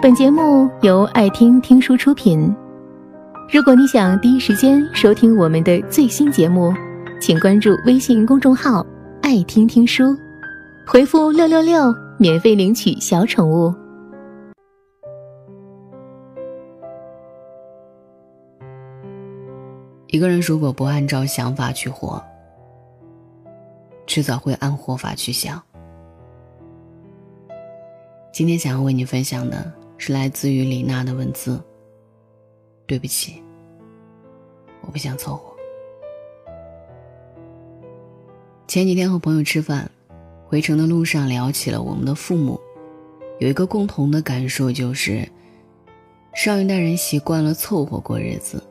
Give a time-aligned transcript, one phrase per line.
[0.00, 2.54] 本节目由爱听听书出品。
[3.52, 6.72] 如果你想第一时间收听我们的最新节目，
[7.20, 8.86] 请关注微信公众号
[9.22, 10.16] “爱听听书”，
[10.86, 13.74] 回复“六六六”免费领取小宠物。
[20.06, 22.22] 一个人如果不按照想法去活，
[24.06, 25.60] 迟早会按活法去想。
[28.32, 31.62] 今天想要为你分享的是来自于李娜的文字。
[32.86, 33.42] 对不起，
[34.80, 35.54] 我不想凑合。
[38.66, 39.90] 前几天和朋友吃饭，
[40.46, 42.58] 回程的路上聊起了我们的父母，
[43.38, 45.28] 有一个共同的感受就是，
[46.34, 48.62] 上一代人习惯了凑合过日子。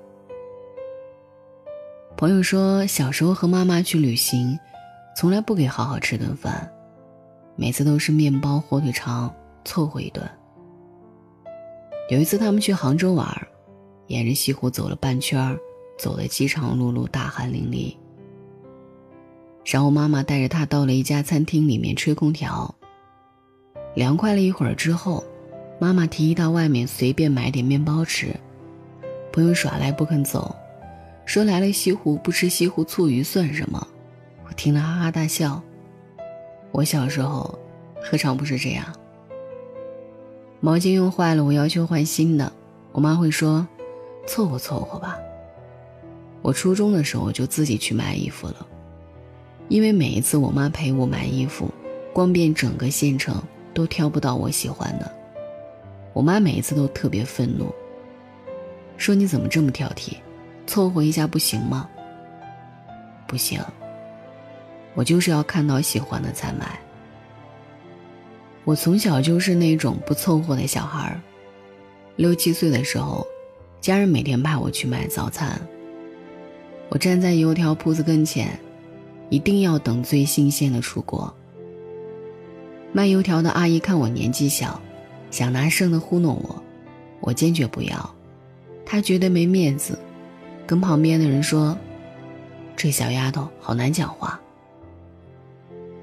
[2.15, 4.57] 朋友说，小时候和妈妈去旅行，
[5.15, 6.67] 从来不给好好吃顿饭，
[7.55, 9.31] 每次都是面包、火腿肠
[9.63, 10.27] 凑合一顿。
[12.09, 13.47] 有一次他们去杭州玩，
[14.07, 15.57] 沿着西湖走了半圈，
[15.97, 17.95] 走得饥肠辘辘、大汗淋漓。
[19.65, 22.73] 然后妈妈带着他到了一家餐厅里面吹空调。
[23.93, 25.21] 凉快了一会儿之后，
[25.79, 28.33] 妈妈提议到外面随便买点面包吃，
[29.33, 30.55] 朋友耍赖不肯走。
[31.25, 33.85] 说来了西湖不吃西湖醋鱼算什么？
[34.47, 35.61] 我听了哈哈大笑。
[36.71, 37.59] 我小时候
[38.01, 38.85] 何尝不是这样？
[40.59, 42.51] 毛巾用坏了，我要求换新的，
[42.91, 43.67] 我妈会说
[44.25, 45.17] ：“凑合凑合吧。”
[46.41, 48.65] 我初中的时候就自己去买衣服了，
[49.69, 51.69] 因为每一次我妈陪我买衣服，
[52.11, 53.41] 逛遍整个县城
[53.73, 55.11] 都挑不到我喜欢的。
[56.13, 57.71] 我妈每一次都特别愤怒，
[58.97, 60.13] 说：“你怎么这么挑剔？”
[60.65, 61.87] 凑合一下不行吗？
[63.27, 63.61] 不行，
[64.95, 66.79] 我就是要看到喜欢的才买。
[68.67, 71.21] 我从小就是那种不凑合的小孩儿。
[72.17, 73.25] 六七岁的时候，
[73.79, 75.57] 家人每天派我去买早餐。
[76.89, 78.59] 我站在油条铺子跟前，
[79.29, 81.33] 一定要等最新鲜的出锅。
[82.91, 84.81] 卖油条的阿姨看我年纪小，
[85.31, 86.61] 想拿剩的糊弄我，
[87.21, 88.15] 我坚决不要，
[88.85, 89.97] 她觉得没面子。
[90.65, 91.77] 跟旁边的人说
[92.75, 94.37] ：“这小丫头好难讲话。”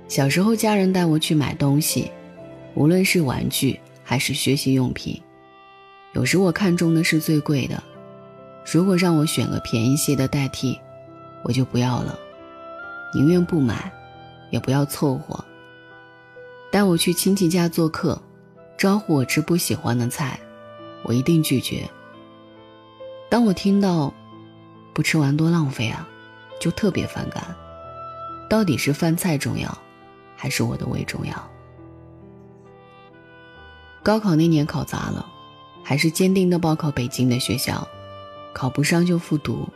[0.09, 2.11] 小时候，家人带我去买东西，
[2.75, 5.21] 无论是玩具还是学习用品，
[6.13, 7.83] 有时我看中的是最贵的，
[8.65, 10.79] 如果让我选个便宜些的代替，
[11.43, 12.19] 我就不要了，
[13.15, 13.93] 宁愿不买，
[14.51, 15.45] 也不要凑合。
[16.71, 18.21] 带我去亲戚家做客，
[18.77, 20.39] 招呼我吃不喜欢的菜，
[21.03, 21.89] 我一定拒绝。
[23.29, 24.13] 当我听到。
[24.95, 26.09] 不吃完多浪费啊，
[26.61, 27.43] 就特别反感。
[28.49, 29.77] 到底是饭菜重要，
[30.37, 31.51] 还是我的胃重要？
[34.05, 35.25] 高考那年考砸了，
[35.83, 37.89] 还是坚定的报考北京的学校，
[38.53, 39.67] 考不上就复读。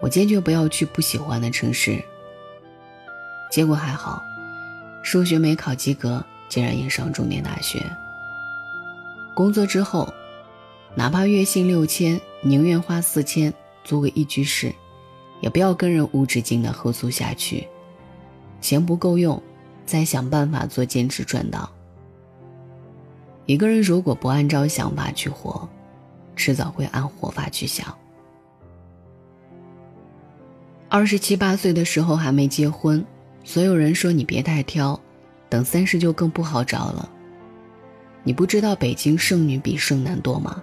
[0.00, 2.00] 我坚决不要去不喜欢的城市。
[3.50, 4.22] 结果还好，
[5.02, 7.84] 数学没考及格，竟然也上重点大学。
[9.34, 10.14] 工作之后，
[10.94, 13.52] 哪怕月薪六千，宁愿花四千。
[13.84, 14.72] 租个一居室，
[15.40, 17.66] 也不要跟人无止境的合租下去。
[18.60, 19.42] 钱不够用，
[19.84, 21.68] 再想办法做兼职赚到。
[23.46, 25.68] 一个人如果不按照想法去活，
[26.36, 27.92] 迟早会按活法去想。
[30.88, 33.04] 二十七八岁的时候还没结婚，
[33.44, 34.98] 所有人说你别太挑，
[35.48, 37.08] 等三十就更不好找了。
[38.22, 40.62] 你不知道北京剩女比剩男多吗？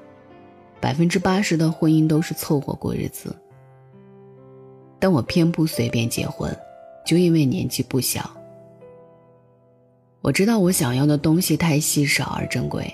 [0.80, 3.36] 百分之八十的婚姻都是凑合过日子，
[4.98, 6.58] 但我偏不随便结婚，
[7.06, 8.39] 就因为年纪不小。
[10.22, 12.94] 我知道我想要的东西太稀少而珍贵，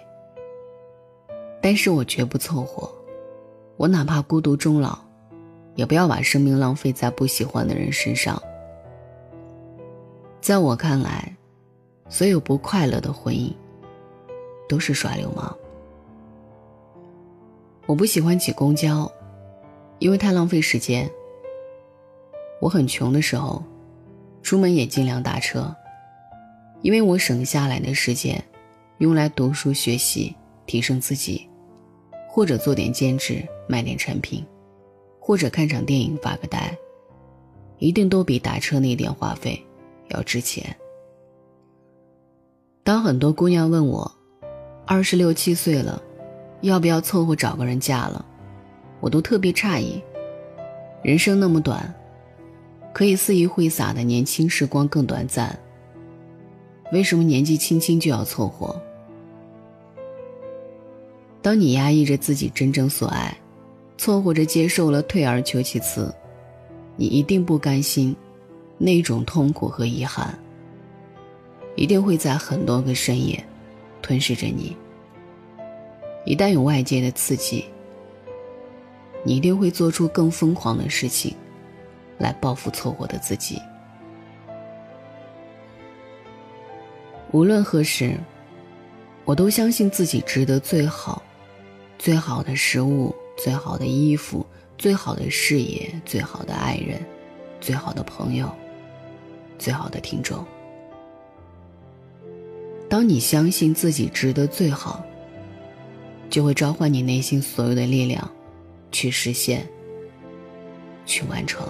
[1.59, 2.89] 但是我绝不凑合。
[3.77, 4.97] 我哪怕孤独终老，
[5.73, 8.41] 也不要把生命浪费在不喜欢的人身上。
[10.39, 11.35] 在我看来，
[12.07, 13.51] 所有不快乐的婚姻，
[14.69, 15.53] 都是耍流氓。
[17.87, 19.11] 我不喜欢挤公交，
[19.97, 21.09] 因为太浪费时间。
[22.61, 23.63] 我很穷的时候，
[24.43, 25.75] 出门也尽量打车，
[26.85, 28.39] 因为我省下来的时间，
[28.99, 30.35] 用来读书学习，
[30.67, 31.49] 提升自己，
[32.29, 34.45] 或者做点兼职卖点产品，
[35.19, 36.77] 或者看场电影发个呆，
[37.79, 39.59] 一定都比打车那点话费
[40.09, 40.63] 要值钱。
[42.83, 44.11] 当很多姑娘问我，
[44.85, 45.99] 二十六七岁了。
[46.61, 48.23] 要不要凑合找个人嫁了？
[48.99, 49.99] 我都特别诧异。
[51.03, 51.91] 人生那么短，
[52.93, 55.57] 可以肆意挥洒的年轻时光更短暂。
[56.91, 58.79] 为什么年纪轻轻就要凑合？
[61.41, 63.35] 当你压抑着自己真正所爱，
[63.97, 66.13] 错或着接受了退而求其次，
[66.95, 68.15] 你一定不甘心，
[68.77, 70.37] 那种痛苦和遗憾，
[71.75, 73.43] 一定会在很多个深夜
[74.01, 74.75] 吞噬着你。
[76.25, 77.65] 一旦有外界的刺激，
[79.23, 81.35] 你一定会做出更疯狂的事情，
[82.17, 83.59] 来报复错过的自己。
[87.35, 88.17] 无论何时，
[89.25, 91.21] 我都相信自己值得最好。
[91.99, 94.45] 最好的食物，最好的衣服，
[94.77, 97.05] 最好的事业，最好的爱人，
[97.59, 98.49] 最好的朋友，
[99.59, 100.45] 最好的听众。
[102.87, 105.03] 当你相信自己值得最好，
[106.29, 108.31] 就会召唤你内心所有的力量，
[108.93, 109.67] 去实现，
[111.05, 111.67] 去完成。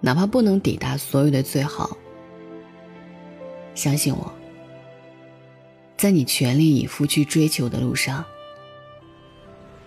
[0.00, 1.94] 哪怕不能抵达所有的最好，
[3.76, 4.32] 相信我。
[5.96, 8.24] 在你全力以赴去追求的路上，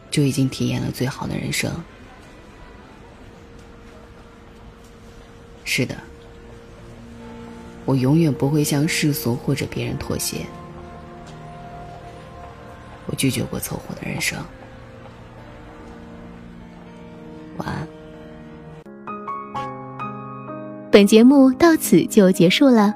[0.10, 1.72] 就已经体验了最好的人生。
[5.66, 5.96] 是的，
[7.86, 10.46] 我永远不会向世俗或者别人妥协。
[13.06, 14.40] 我拒绝过凑合的人生。
[17.58, 17.88] 晚安。
[20.92, 22.96] 本节目到此就结束了，